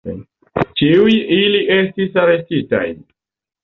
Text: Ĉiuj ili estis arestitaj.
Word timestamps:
Ĉiuj 0.81 1.13
ili 1.37 1.63
estis 1.79 2.21
arestitaj. 2.27 2.85